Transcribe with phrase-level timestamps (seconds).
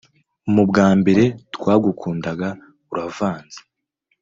[0.53, 1.23] mubwa mbere
[1.55, 2.47] twagukundaga
[2.93, 3.59] uravanze